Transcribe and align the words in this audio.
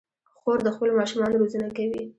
خور 0.39 0.57
د 0.63 0.67
خپلو 0.75 0.91
ماشومانو 0.99 1.39
روزنه 1.41 1.67
کوي. 1.77 2.01